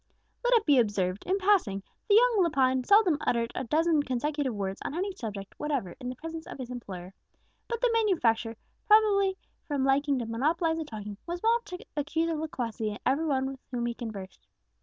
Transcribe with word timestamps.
Let 0.43 0.55
it 0.55 0.65
be 0.65 0.79
observed, 0.79 1.27
in 1.27 1.37
passing, 1.37 1.83
that 2.09 2.15
young 2.15 2.43
Lepine 2.43 2.83
seldom 2.83 3.19
uttered 3.21 3.51
a 3.53 3.65
dozen 3.65 4.01
consecutive 4.01 4.55
words 4.55 4.81
on 4.83 4.95
any 4.95 5.11
subject 5.13 5.53
whatever 5.59 5.95
in 5.99 6.09
the 6.09 6.15
presence 6.15 6.47
of 6.47 6.57
his 6.57 6.71
employer; 6.71 7.13
but 7.67 7.81
the 7.81 7.89
manufacturer, 7.93 8.55
probably 8.87 9.37
from 9.67 9.83
liking 9.85 10.17
to 10.17 10.25
monopolize 10.25 10.77
the 10.79 10.85
talking, 10.85 11.17
was 11.27 11.43
wont 11.43 11.67
to 11.67 11.85
accuse 11.95 12.29
of 12.31 12.39
loquacity 12.39 12.97
every 13.05 13.27
one 13.27 13.45
with 13.45 13.59
whom 13.69 13.85
he 13.85 13.93
conversed. 13.93 14.47